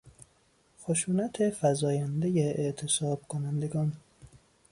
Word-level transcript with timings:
خشونت 0.81 1.49
فزایندهی 1.49 2.43
اعتصابکنندگان 2.53 3.93